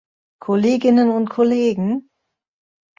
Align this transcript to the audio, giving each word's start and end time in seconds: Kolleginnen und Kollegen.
Kolleginnen 0.39 1.11
und 1.11 1.29
Kollegen. 1.29 2.09